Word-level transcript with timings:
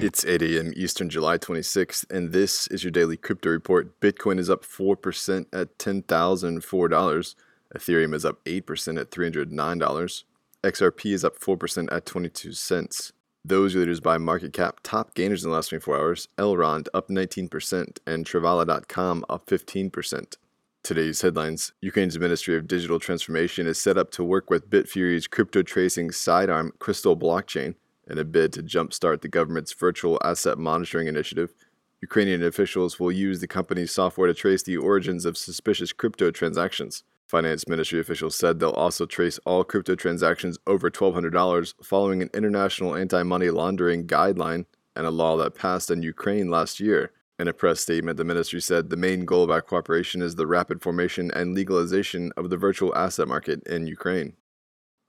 It's 0.00 0.24
8 0.24 0.42
a.m. 0.42 0.72
Eastern, 0.76 1.10
July 1.10 1.38
26th, 1.38 2.08
and 2.08 2.30
this 2.30 2.68
is 2.68 2.84
your 2.84 2.92
daily 2.92 3.16
crypto 3.16 3.50
report. 3.50 4.00
Bitcoin 4.00 4.38
is 4.38 4.48
up 4.48 4.64
4% 4.64 5.46
at 5.52 5.76
$10,004. 5.76 7.34
Ethereum 7.76 8.14
is 8.14 8.24
up 8.24 8.44
8% 8.44 9.00
at 9.00 9.10
$309. 9.10 10.24
XRP 10.62 11.12
is 11.12 11.24
up 11.24 11.40
4% 11.40 11.88
at 11.90 12.06
22 12.06 12.52
cents. 12.52 13.12
Those 13.44 13.74
leaders 13.74 13.98
by 13.98 14.18
market 14.18 14.52
cap. 14.52 14.78
Top 14.84 15.14
gainers 15.14 15.42
in 15.42 15.50
the 15.50 15.56
last 15.56 15.70
24 15.70 15.96
hours 15.96 16.28
Elrond 16.38 16.86
up 16.94 17.08
19% 17.08 17.98
and 18.06 18.24
Travala.com 18.24 19.24
up 19.28 19.46
15%. 19.46 20.36
Today's 20.84 21.22
headlines 21.22 21.72
Ukraine's 21.80 22.16
Ministry 22.16 22.56
of 22.56 22.68
Digital 22.68 23.00
Transformation 23.00 23.66
is 23.66 23.80
set 23.80 23.98
up 23.98 24.12
to 24.12 24.22
work 24.22 24.48
with 24.48 24.70
Bitfury's 24.70 25.26
crypto 25.26 25.62
tracing 25.62 26.12
sidearm 26.12 26.72
Crystal 26.78 27.16
blockchain 27.16 27.74
in 28.08 28.18
a 28.18 28.24
bid 28.24 28.52
to 28.54 28.62
jumpstart 28.62 29.20
the 29.20 29.28
government's 29.28 29.72
virtual 29.72 30.18
asset 30.24 30.58
monitoring 30.58 31.06
initiative. 31.06 31.52
Ukrainian 32.00 32.42
officials 32.42 33.00
will 33.00 33.12
use 33.12 33.40
the 33.40 33.48
company's 33.48 33.92
software 33.92 34.28
to 34.28 34.34
trace 34.34 34.62
the 34.62 34.76
origins 34.76 35.24
of 35.24 35.36
suspicious 35.36 35.92
crypto 35.92 36.30
transactions. 36.30 37.02
Finance 37.26 37.68
Ministry 37.68 38.00
officials 38.00 38.36
said 38.36 38.58
they'll 38.58 38.70
also 38.70 39.04
trace 39.04 39.38
all 39.44 39.62
crypto 39.62 39.94
transactions 39.94 40.58
over 40.66 40.90
$1,200 40.90 41.74
following 41.84 42.22
an 42.22 42.30
international 42.32 42.94
anti 42.94 43.22
money 43.22 43.50
laundering 43.50 44.06
guideline 44.06 44.64
and 44.96 45.06
a 45.06 45.10
law 45.10 45.36
that 45.36 45.54
passed 45.54 45.90
in 45.90 46.02
Ukraine 46.02 46.48
last 46.48 46.80
year. 46.80 47.12
In 47.38 47.46
a 47.46 47.52
press 47.52 47.80
statement, 47.80 48.16
the 48.16 48.24
ministry 48.24 48.60
said 48.60 48.88
the 48.88 48.96
main 48.96 49.24
goal 49.24 49.44
of 49.44 49.50
our 49.50 49.62
cooperation 49.62 50.22
is 50.22 50.34
the 50.34 50.46
rapid 50.46 50.82
formation 50.82 51.30
and 51.32 51.54
legalization 51.54 52.32
of 52.36 52.50
the 52.50 52.56
virtual 52.56 52.94
asset 52.96 53.28
market 53.28 53.64
in 53.66 53.86
Ukraine. 53.86 54.32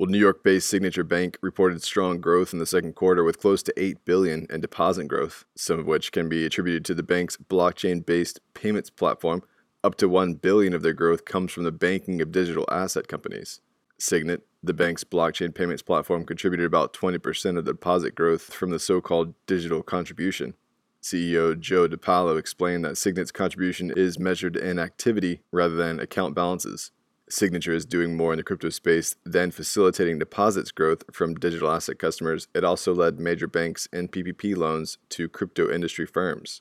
Well, 0.00 0.08
New 0.08 0.18
York-based 0.18 0.66
Signature 0.66 1.04
Bank 1.04 1.36
reported 1.42 1.82
strong 1.82 2.22
growth 2.22 2.54
in 2.54 2.58
the 2.58 2.64
second 2.64 2.94
quarter 2.94 3.22
with 3.22 3.38
close 3.38 3.62
to 3.64 3.74
8 3.76 4.02
billion 4.06 4.46
in 4.48 4.62
deposit 4.62 5.08
growth, 5.08 5.44
some 5.54 5.78
of 5.78 5.84
which 5.84 6.10
can 6.10 6.26
be 6.26 6.46
attributed 6.46 6.86
to 6.86 6.94
the 6.94 7.02
bank's 7.02 7.36
blockchain-based 7.36 8.40
payments 8.54 8.88
platform. 8.88 9.42
Up 9.84 9.96
to 9.96 10.08
1 10.08 10.36
billion 10.36 10.72
of 10.72 10.80
their 10.80 10.94
growth 10.94 11.26
comes 11.26 11.52
from 11.52 11.64
the 11.64 11.70
banking 11.70 12.22
of 12.22 12.32
digital 12.32 12.64
asset 12.72 13.08
companies. 13.08 13.60
Signet, 13.98 14.46
the 14.62 14.72
bank's 14.72 15.04
blockchain 15.04 15.54
payments 15.54 15.82
platform, 15.82 16.24
contributed 16.24 16.64
about 16.64 16.94
20% 16.94 17.58
of 17.58 17.66
the 17.66 17.72
deposit 17.72 18.14
growth 18.14 18.54
from 18.54 18.70
the 18.70 18.78
so-called 18.78 19.34
digital 19.44 19.82
contribution. 19.82 20.54
CEO 21.02 21.60
Joe 21.60 21.86
DiPaolo 21.86 22.38
explained 22.38 22.86
that 22.86 22.96
Signet's 22.96 23.32
contribution 23.32 23.92
is 23.94 24.18
measured 24.18 24.56
in 24.56 24.78
activity 24.78 25.42
rather 25.52 25.74
than 25.74 26.00
account 26.00 26.34
balances. 26.34 26.90
Signature 27.32 27.72
is 27.72 27.86
doing 27.86 28.16
more 28.16 28.32
in 28.32 28.38
the 28.38 28.42
crypto 28.42 28.70
space 28.70 29.14
than 29.24 29.52
facilitating 29.52 30.18
deposits 30.18 30.72
growth 30.72 31.04
from 31.12 31.36
digital 31.36 31.70
asset 31.70 31.96
customers. 31.96 32.48
It 32.54 32.64
also 32.64 32.92
led 32.92 33.20
major 33.20 33.46
banks 33.46 33.88
and 33.92 34.10
PPP 34.10 34.56
loans 34.56 34.98
to 35.10 35.28
crypto 35.28 35.72
industry 35.72 36.06
firms. 36.06 36.60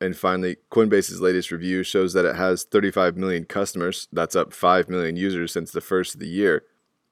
And 0.00 0.16
finally, 0.16 0.56
Coinbase's 0.70 1.20
latest 1.20 1.50
review 1.50 1.82
shows 1.82 2.14
that 2.14 2.24
it 2.24 2.36
has 2.36 2.64
35 2.64 3.18
million 3.18 3.44
customers. 3.44 4.08
That's 4.10 4.34
up 4.34 4.54
5 4.54 4.88
million 4.88 5.16
users 5.16 5.52
since 5.52 5.70
the 5.70 5.82
first 5.82 6.14
of 6.14 6.20
the 6.20 6.28
year. 6.28 6.64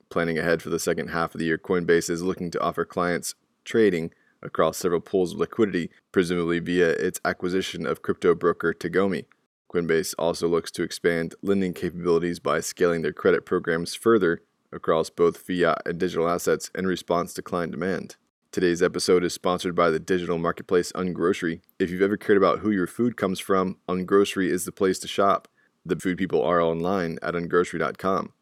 Planning 0.09 0.39
ahead 0.39 0.62
for 0.62 0.70
the 0.70 0.78
second 0.78 1.09
half 1.09 1.34
of 1.34 1.39
the 1.41 1.44
year, 1.44 1.59
Coinbase 1.59 2.09
is 2.09 2.22
looking 2.22 2.50
to 2.53 2.61
offer 2.62 2.86
clients 2.86 3.34
trading 3.64 4.12
across 4.42 4.78
several 4.78 5.03
pools 5.03 5.34
of 5.34 5.41
liquidity, 5.41 5.91
presumably 6.11 6.59
via 6.59 6.89
its 6.89 7.20
acquisition 7.27 7.86
of 7.86 8.00
crypto 8.00 8.34
broker 8.34 8.72
Tagomi. 8.72 9.27
Coinbase 9.72 10.14
also 10.19 10.48
looks 10.48 10.70
to 10.72 10.83
expand 10.83 11.34
lending 11.42 11.74
capabilities 11.74 12.38
by 12.38 12.61
scaling 12.61 13.02
their 13.02 13.12
credit 13.12 13.44
programs 13.44 13.94
further 13.94 14.41
across 14.72 15.10
both 15.10 15.36
fiat 15.36 15.83
and 15.84 15.98
digital 15.98 16.28
assets 16.28 16.70
in 16.75 16.86
response 16.86 17.34
to 17.34 17.42
client 17.42 17.72
demand. 17.72 18.16
Today's 18.50 18.83
episode 18.83 19.25
is 19.25 19.34
sponsored 19.34 19.75
by 19.75 19.91
the 19.91 20.00
digital 20.00 20.38
marketplace 20.38 20.91
Ungrocery. 20.92 21.60
If 21.78 21.91
you've 21.91 22.02
ever 22.02 22.16
cared 22.16 22.38
about 22.38 22.60
who 22.60 22.70
your 22.70 22.86
food 22.86 23.16
comes 23.19 23.41
from, 23.41 23.77
Ungrocery 23.88 24.48
is 24.48 24.65
the 24.65 24.72
place 24.72 24.98
to 25.00 25.09
shop. 25.09 25.48
The 25.84 25.97
food 25.97 26.16
people 26.16 26.43
are 26.43 26.60
online 26.60 27.19
at 27.22 27.34
ungrocery.com. 27.34 28.32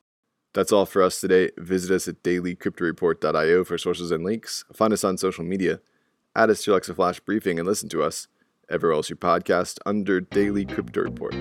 That's 0.54 0.72
all 0.72 0.86
for 0.86 1.02
us 1.02 1.20
today. 1.20 1.50
Visit 1.58 1.94
us 1.94 2.08
at 2.08 2.22
dailycryptoreport.io 2.22 3.64
for 3.64 3.76
sources 3.76 4.12
and 4.12 4.24
links. 4.24 4.64
Find 4.72 4.92
us 4.92 5.04
on 5.04 5.18
social 5.18 5.44
media. 5.44 5.80
Add 6.36 6.50
us 6.50 6.62
to 6.62 6.72
Alexa 6.72 6.94
Flash 6.94 7.18
briefing 7.20 7.58
and 7.58 7.66
listen 7.66 7.88
to 7.90 8.02
us 8.02 8.28
everywhere 8.68 8.94
else 8.94 9.10
you 9.10 9.16
podcast 9.16 9.78
under 9.86 10.20
Daily 10.20 10.64
Crypto 10.64 11.02
Report. 11.02 11.34